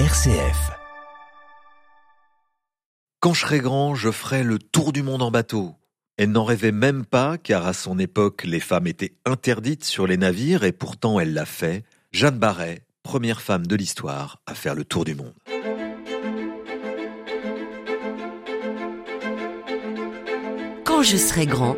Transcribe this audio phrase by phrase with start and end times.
[0.00, 0.72] RCF.
[3.20, 5.76] Quand je serai grand, je ferai le tour du monde en bateau.
[6.16, 10.16] Elle n'en rêvait même pas, car à son époque, les femmes étaient interdites sur les
[10.16, 11.84] navires, et pourtant elle l'a fait.
[12.10, 15.32] Jeanne Barret, première femme de l'histoire à faire le tour du monde.
[20.84, 21.76] Quand je serai grand,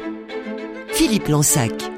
[0.89, 1.96] Philippe Lansac.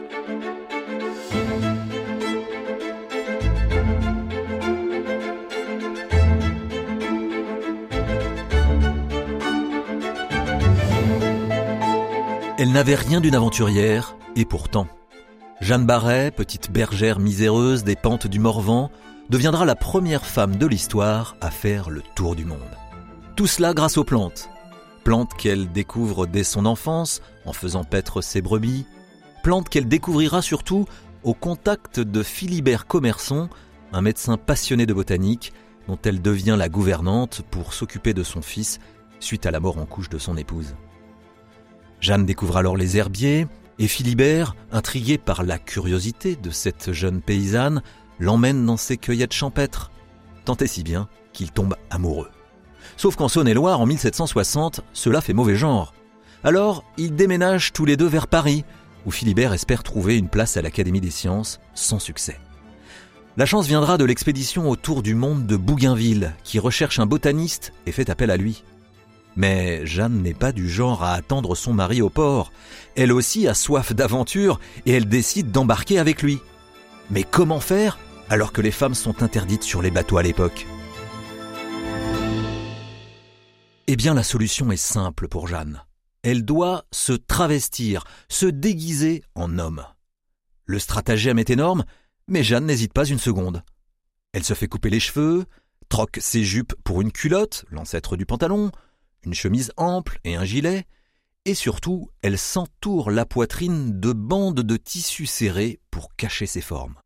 [12.59, 14.89] Elle n'avait rien d'une aventurière, et pourtant,
[15.61, 18.91] Jeanne Barret, petite bergère miséreuse des pentes du Morvan,
[19.31, 22.59] deviendra la première femme de l'histoire à faire le tour du monde.
[23.37, 24.51] Tout cela grâce aux plantes.
[25.05, 28.87] Plantes qu'elle découvre dès son enfance en faisant paître ses brebis,
[29.45, 30.85] plantes qu'elle découvrira surtout
[31.23, 33.49] au contact de Philibert Commerson,
[33.93, 35.53] un médecin passionné de botanique
[35.87, 38.81] dont elle devient la gouvernante pour s'occuper de son fils
[39.21, 40.75] suite à la mort en couche de son épouse.
[42.01, 43.47] Jeanne découvre alors les herbiers,
[43.79, 47.83] et Philibert, intrigué par la curiosité de cette jeune paysanne,
[48.19, 49.91] l'emmène dans ses cueillettes champêtres,
[50.45, 52.31] tant et si bien qu'il tombe amoureux.
[52.97, 55.95] Sauf qu'en Saône-et-Loire, en 1760, cela fait mauvais genre.
[56.43, 58.65] Alors, ils déménagent tous les deux vers Paris,
[59.07, 62.39] où Philibert espère trouver une place à l'Académie des sciences, sans succès.
[63.37, 67.93] La chance viendra de l'expédition autour du monde de Bougainville, qui recherche un botaniste et
[67.93, 68.65] fait appel à lui.
[69.39, 72.51] Mais Jeanne n'est pas du genre à attendre son mari au port.
[72.97, 76.41] Elle aussi a soif d'aventure et elle décide d'embarquer avec lui.
[77.09, 78.01] Mais comment faire
[78.31, 80.67] alors que les femmes sont interdites sur les bateaux à l'époque?
[83.87, 85.85] Eh bien la solution est simple pour Jeanne.
[86.25, 89.85] Elle doit se travestir, se déguiser en homme.
[90.65, 91.85] Le stratagème est énorme,
[92.27, 93.63] mais Jeanne n'hésite pas une seconde.
[94.33, 95.45] Elle se fait couper les cheveux,
[95.89, 98.73] troque ses jupes pour une culotte, l'ancêtre du pantalon,
[99.25, 100.87] une chemise ample et un gilet,
[101.45, 106.97] et surtout elle s'entoure la poitrine de bandes de tissu serré pour cacher ses formes.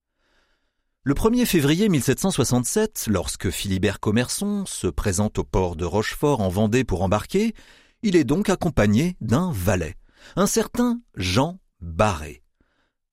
[1.04, 6.84] Le 1er février 1767, lorsque Philibert Commerson se présente au port de Rochefort en Vendée
[6.84, 7.54] pour embarquer,
[8.02, 9.96] il est donc accompagné d'un valet,
[10.36, 12.42] un certain Jean Barré.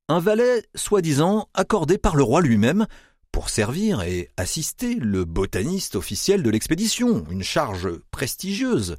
[0.07, 2.87] Un valet, soi-disant, accordé par le roi lui-même
[3.39, 8.97] pour servir et assister le botaniste officiel de l'expédition, une charge prestigieuse,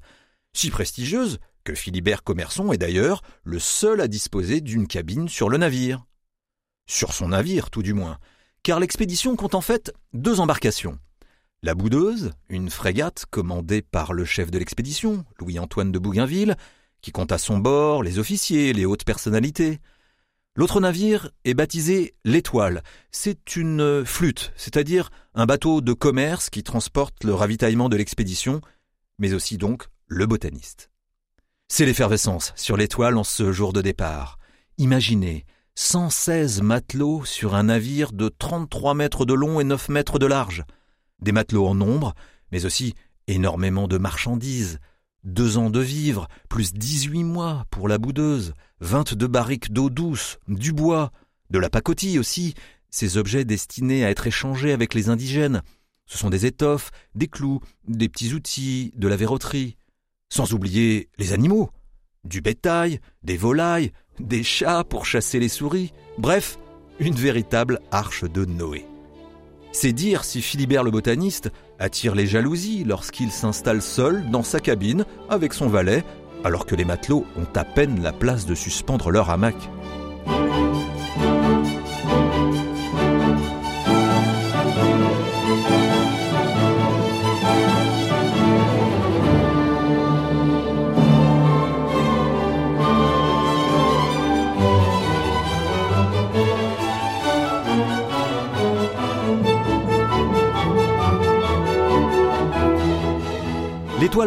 [0.54, 5.58] si prestigieuse que Philibert Commerson est d'ailleurs le seul à disposer d'une cabine sur le
[5.58, 6.06] navire.
[6.86, 8.18] Sur son navire, tout du moins,
[8.62, 10.98] car l'expédition compte en fait deux embarcations.
[11.62, 16.56] La Boudeuse, une frégate commandée par le chef de l'expédition, Louis-Antoine de Bougainville,
[17.02, 19.80] qui compte à son bord les officiers, les hautes personnalités,
[20.60, 22.82] L'autre navire est baptisé l'Étoile.
[23.12, 28.60] C'est une flûte, c'est-à-dire un bateau de commerce qui transporte le ravitaillement de l'expédition,
[29.18, 30.90] mais aussi donc le botaniste.
[31.68, 34.38] C'est l'effervescence sur l'Étoile en ce jour de départ.
[34.76, 40.26] Imaginez 116 matelots sur un navire de 33 mètres de long et 9 mètres de
[40.26, 40.64] large.
[41.22, 42.14] Des matelots en nombre,
[42.52, 42.92] mais aussi
[43.28, 44.78] énormément de marchandises,
[45.24, 50.72] deux ans de vivres, plus dix-huit mois pour la boudeuse, vingt-deux barriques d'eau douce, du
[50.72, 51.12] bois,
[51.50, 52.54] de la pacotille aussi,
[52.90, 55.62] ces objets destinés à être échangés avec les indigènes.
[56.06, 59.76] Ce sont des étoffes, des clous, des petits outils, de la verroterie.
[60.28, 61.70] Sans oublier les animaux.
[62.24, 65.92] Du bétail, des volailles, des chats pour chasser les souris.
[66.18, 66.58] Bref,
[66.98, 68.89] une véritable arche de Noé.
[69.72, 75.04] C'est dire si Philibert le botaniste attire les jalousies lorsqu'il s'installe seul dans sa cabine
[75.28, 76.04] avec son valet,
[76.44, 79.56] alors que les matelots ont à peine la place de suspendre leur hamac.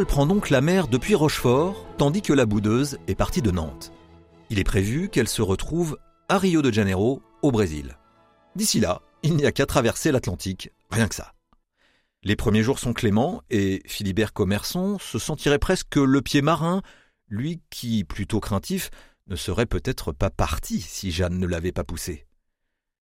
[0.02, 3.94] Prend donc la mer depuis Rochefort, tandis que la boudeuse est partie de Nantes.
[4.50, 6.00] Il est prévu qu'elle se retrouve
[6.30, 7.96] à Rio de Janeiro, au Brésil.
[8.56, 11.34] D'ici là, il n'y a qu'à traverser l'Atlantique, rien que ça.
[12.24, 16.82] Les premiers jours sont cléments et Philibert Commerson se sentirait presque le pied marin,
[17.30, 18.90] lui qui, plutôt craintif,
[19.28, 22.26] ne serait peut-être pas parti si Jeanne ne l'avait pas poussé.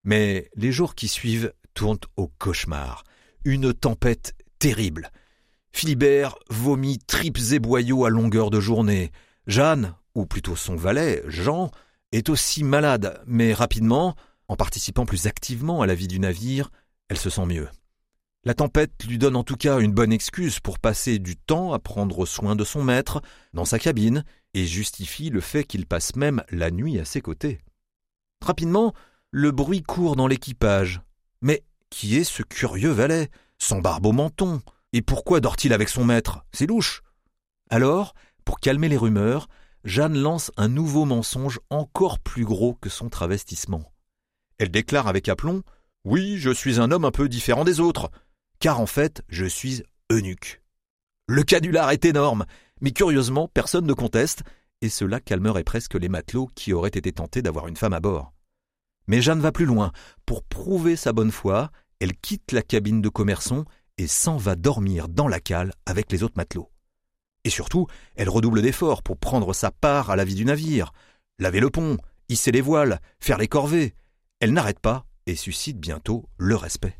[0.04, 3.02] Mais les jours qui suivent tournent au cauchemar.
[3.44, 5.10] Une tempête terrible.
[5.72, 9.10] Philibert vomit tripes et boyaux à longueur de journée.
[9.46, 11.70] Jeanne, ou plutôt son valet, Jean,
[12.12, 14.14] est aussi malade, mais rapidement,
[14.48, 16.70] en participant plus activement à la vie du navire,
[17.08, 17.68] elle se sent mieux.
[18.44, 21.78] La tempête lui donne en tout cas une bonne excuse pour passer du temps à
[21.78, 23.22] prendre soin de son maître
[23.54, 27.60] dans sa cabine et justifie le fait qu'il passe même la nuit à ses côtés.
[28.42, 28.94] Rapidement,
[29.30, 31.00] le bruit court dans l'équipage.
[31.40, 34.60] Mais qui est ce curieux valet, sans barbe au menton?
[34.92, 36.44] Et pourquoi dort-il avec son maître?
[36.52, 37.02] C'est louche.
[37.70, 39.48] Alors, pour calmer les rumeurs,
[39.84, 43.92] Jeanne lance un nouveau mensonge encore plus gros que son travestissement.
[44.58, 45.62] Elle déclare avec aplomb
[46.04, 48.10] Oui, je suis un homme un peu différent des autres,
[48.60, 50.62] car en fait, je suis eunuque.
[51.26, 52.44] Le canular est énorme,
[52.80, 54.42] mais curieusement, personne ne conteste,
[54.82, 58.32] et cela calmerait presque les matelots qui auraient été tentés d'avoir une femme à bord.
[59.06, 59.92] Mais Jeanne va plus loin.
[60.26, 63.64] Pour prouver sa bonne foi, elle quitte la cabine de Commerçon
[64.06, 66.70] s'en va dormir dans la cale avec les autres matelots.
[67.44, 70.92] Et surtout, elle redouble d'efforts pour prendre sa part à la vie du navire.
[71.38, 73.94] Laver le pont, hisser les voiles, faire les corvées.
[74.40, 76.96] Elle n'arrête pas et suscite bientôt le respect.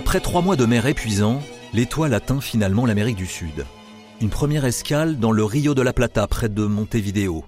[0.00, 1.42] Après trois mois de mer épuisant,
[1.74, 3.66] l'étoile atteint finalement l'Amérique du Sud.
[4.22, 7.44] Une première escale dans le Rio de la Plata, près de Montevideo.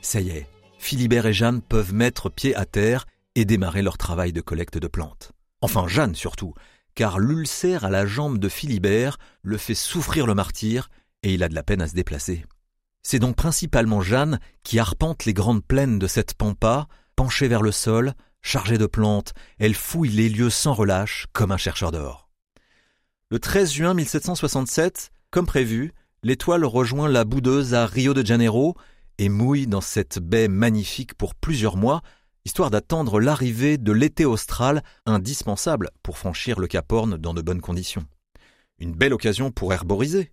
[0.00, 0.46] Ça y est,
[0.78, 4.86] Philibert et Jeanne peuvent mettre pied à terre et démarrer leur travail de collecte de
[4.86, 5.32] plantes.
[5.62, 6.54] Enfin, Jeanne surtout,
[6.94, 10.90] car l'ulcère à la jambe de Philibert le fait souffrir le martyr
[11.24, 12.44] et il a de la peine à se déplacer.
[13.02, 17.72] C'est donc principalement Jeanne qui arpente les grandes plaines de cette pampa, penchée vers le
[17.72, 22.28] sol, Chargée de plantes, elle fouille les lieux sans relâche, comme un chercheur d'or.
[23.30, 25.92] Le 13 juin 1767, comme prévu,
[26.22, 28.76] l'étoile rejoint la boudeuse à Rio de Janeiro
[29.18, 32.02] et mouille dans cette baie magnifique pour plusieurs mois,
[32.44, 37.60] histoire d'attendre l'arrivée de l'été austral, indispensable pour franchir le Cap Horn dans de bonnes
[37.60, 38.06] conditions.
[38.78, 40.32] Une belle occasion pour herboriser.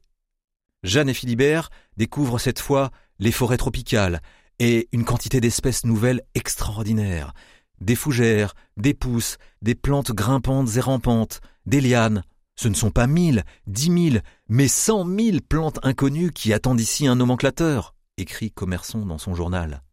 [0.84, 4.22] Jeanne et Philibert découvrent cette fois les forêts tropicales
[4.60, 7.34] et une quantité d'espèces nouvelles extraordinaires,
[7.82, 12.24] des fougères, des pousses, des plantes grimpantes et rampantes, des lianes.
[12.56, 17.08] Ce ne sont pas mille, dix mille, mais cent mille plantes inconnues qui attendent ici
[17.08, 19.84] un nomenclateur, écrit Commerçon dans son journal.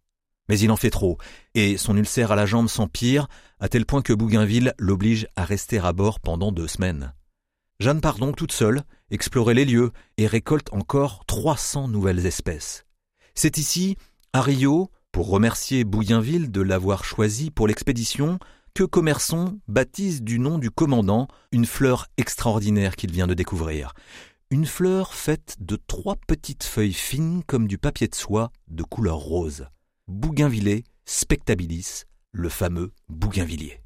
[0.49, 1.19] Mais il en fait trop,
[1.55, 3.29] et son ulcère à la jambe s'empire,
[3.61, 7.13] à tel point que Bougainville l'oblige à rester à bord pendant deux semaines.
[7.81, 12.85] Jeanne part donc toute seule, explorer les lieux, et récolte encore trois cents nouvelles espèces.
[13.35, 13.97] C'est ici,
[14.33, 18.41] à Rio, pour remercier Bougainville de l'avoir choisi pour l'expédition,
[18.75, 23.93] que Commerçon baptise du nom du commandant une fleur extraordinaire qu'il vient de découvrir.
[24.51, 29.19] Une fleur faite de trois petites feuilles fines comme du papier de soie de couleur
[29.19, 29.69] rose.
[30.09, 32.03] Bougainvillé spectabilis,
[32.33, 33.84] le fameux bougainvillier.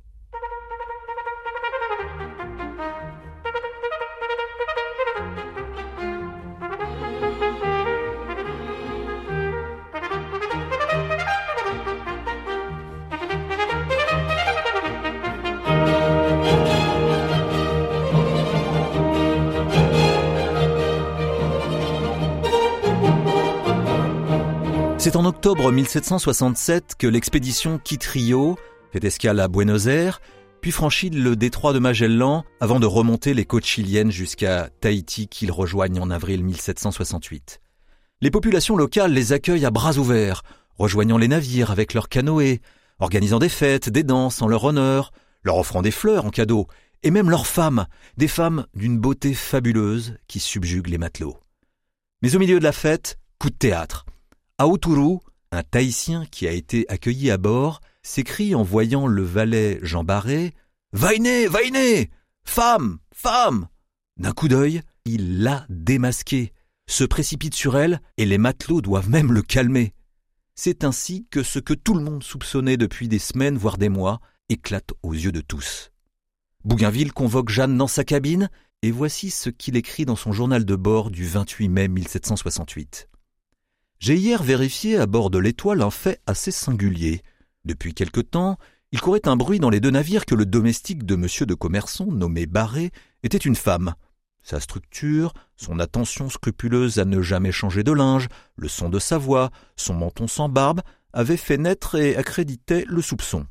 [25.09, 28.59] C'est en octobre 1767 que l'expédition quitte Rio,
[28.93, 30.21] fait escale à Buenos Aires,
[30.61, 35.51] puis franchit le détroit de Magellan avant de remonter les côtes chiliennes jusqu'à Tahiti qu'ils
[35.51, 37.63] rejoignent en avril 1768.
[38.21, 40.43] Les populations locales les accueillent à bras ouverts,
[40.77, 42.61] rejoignant les navires avec leurs canoës,
[42.99, 45.13] organisant des fêtes, des danses en leur honneur,
[45.43, 46.67] leur offrant des fleurs en cadeau,
[47.03, 47.87] et même leurs femmes,
[48.19, 51.39] des femmes d'une beauté fabuleuse qui subjuguent les matelots.
[52.21, 54.05] Mais au milieu de la fête, coup de théâtre.
[54.61, 55.19] Aoturu,
[55.53, 60.53] un Tahitien qui a été accueilli à bord, s'écrie en voyant le valet Jean Barré
[60.93, 62.11] Vainé, Vainé
[62.45, 63.69] Femme Femme
[64.17, 66.53] D'un coup d'œil, il l'a démasquée,
[66.89, 69.95] se précipite sur elle, et les matelots doivent même le calmer.
[70.57, 74.21] C'est ainsi que ce que tout le monde soupçonnait depuis des semaines, voire des mois,
[74.49, 75.93] éclate aux yeux de tous.
[76.65, 78.51] Bougainville convoque Jeanne dans sa cabine,
[78.83, 83.09] et voici ce qu'il écrit dans son journal de bord du 28 mai 1768.
[84.01, 87.23] J'ai hier vérifié à bord de l'Étoile un fait assez singulier.
[87.65, 88.57] Depuis quelque temps,
[88.93, 92.07] il courait un bruit dans les deux navires que le domestique de monsieur de Commerçon,
[92.07, 92.93] nommé Barré,
[93.25, 93.95] était une femme.
[94.41, 99.19] Sa structure, son attention scrupuleuse à ne jamais changer de linge, le son de sa
[99.19, 100.81] voix, son menton sans barbe,
[101.13, 103.47] avaient fait naître et accréditaient le soupçon.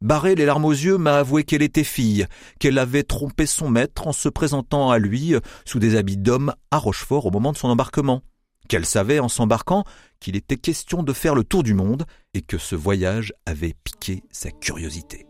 [0.00, 2.26] Barré, les larmes aux yeux, m'a avoué qu'elle était fille,
[2.58, 5.34] qu'elle avait trompé son maître en se présentant à lui
[5.64, 8.22] sous des habits d'homme à Rochefort au moment de son embarquement
[8.68, 9.84] qu'elle savait en s'embarquant
[10.20, 14.22] qu'il était question de faire le tour du monde et que ce voyage avait piqué
[14.30, 15.26] sa curiosité.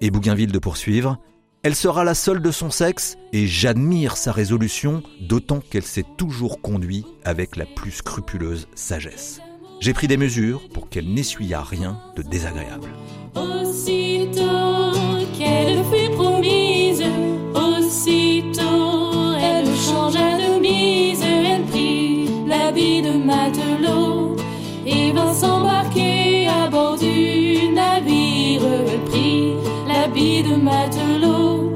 [0.00, 1.18] Et Bougainville de poursuivre
[1.62, 6.60] Elle sera la seule de son sexe et j'admire sa résolution, d'autant qu'elle s'est toujours
[6.60, 9.40] conduite avec la plus scrupuleuse sagesse.
[9.80, 12.88] J'ai pris des mesures pour qu'elle n'essuyât rien de désagréable.
[22.74, 24.36] De matelot
[24.86, 28.62] et vint s'embarquer à bord du navire.
[28.64, 29.52] Elle prit
[29.86, 31.72] l'habit de matelot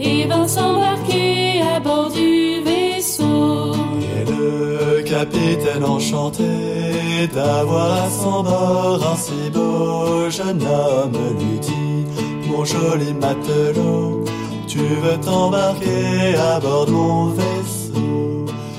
[0.00, 3.74] et vint s'embarquer à bord du vaisseau.
[4.16, 12.48] Et le capitaine enchanté d'avoir à son bord un si beau jeune homme lui dit
[12.48, 14.24] Mon joli matelot,
[14.66, 17.57] tu veux t'embarquer à bord de mon vaisseau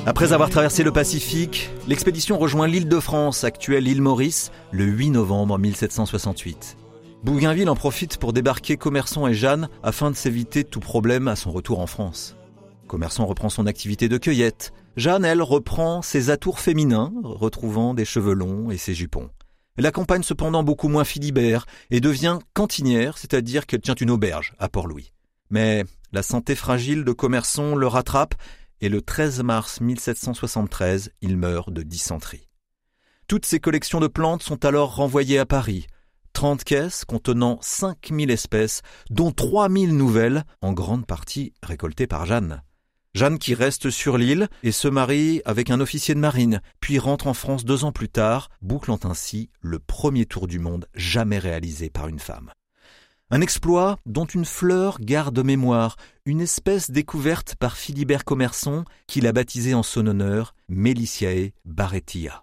[0.09, 5.11] Après avoir traversé le Pacifique, l'expédition rejoint l'île de France, actuelle île Maurice, le 8
[5.11, 6.77] novembre 1768.
[7.23, 11.51] Bougainville en profite pour débarquer Commerçon et Jeanne afin de s'éviter tout problème à son
[11.51, 12.35] retour en France.
[12.87, 14.73] Commerçant reprend son activité de cueillette.
[14.97, 19.29] Jeanne, elle, reprend ses atours féminins, retrouvant des cheveux longs et ses jupons.
[19.77, 24.69] Elle accompagne cependant beaucoup moins Philibert et devient cantinière, c'est-à-dire qu'elle tient une auberge à
[24.69, 25.13] Port-Louis.
[25.51, 28.33] Mais la santé fragile de Commerçon le rattrape
[28.81, 32.47] et le 13 mars 1773, il meurt de dysenterie.
[33.27, 35.87] Toutes ses collections de plantes sont alors renvoyées à Paris.
[36.33, 42.63] 30 caisses contenant 5000 espèces, dont 3000 nouvelles, en grande partie récoltées par Jeanne.
[43.15, 47.27] Jeanne qui reste sur l'île et se marie avec un officier de marine, puis rentre
[47.27, 51.89] en France deux ans plus tard, bouclant ainsi le premier tour du monde jamais réalisé
[51.89, 52.51] par une femme.
[53.31, 59.31] Un exploit dont une fleur garde mémoire, une espèce découverte par Philibert Commerson qu'il a
[59.31, 62.41] baptisé en son honneur Meliciae barretia.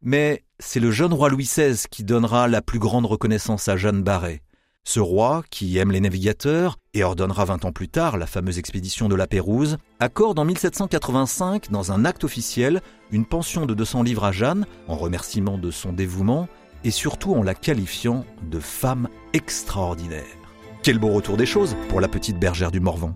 [0.00, 4.04] Mais c'est le jeune roi Louis XVI qui donnera la plus grande reconnaissance à Jeanne
[4.04, 4.42] Barret.
[4.84, 9.08] Ce roi, qui aime les navigateurs et ordonnera vingt ans plus tard la fameuse expédition
[9.08, 14.24] de la Pérouse, accorde en 1785, dans un acte officiel, une pension de 200 livres
[14.24, 16.48] à Jeanne, en remerciement de son dévouement,
[16.84, 20.36] et surtout en la qualifiant de femme extraordinaire.
[20.82, 23.14] Quel beau retour des choses pour la petite bergère du Morvan.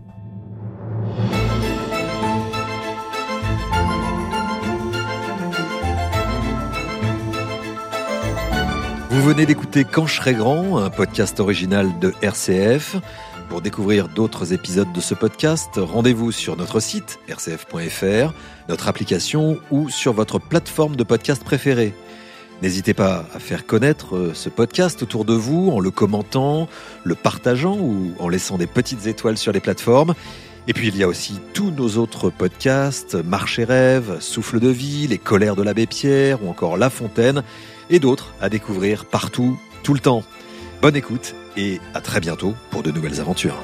[9.10, 12.96] Vous venez d'écouter Quand je grand, un podcast original de RCF.
[13.48, 18.34] Pour découvrir d'autres épisodes de ce podcast, rendez-vous sur notre site rcf.fr,
[18.68, 21.94] notre application ou sur votre plateforme de podcast préférée.
[22.62, 26.68] N'hésitez pas à faire connaître ce podcast autour de vous en le commentant,
[27.04, 30.14] le partageant ou en laissant des petites étoiles sur les plateformes.
[30.68, 34.68] Et puis il y a aussi tous nos autres podcasts, Marche et Rêve, Souffle de
[34.68, 37.42] vie, Les colères de l'abbé Pierre ou encore La Fontaine
[37.90, 40.24] et d'autres à découvrir partout, tout le temps.
[40.82, 43.56] Bonne écoute et à très bientôt pour de nouvelles aventures.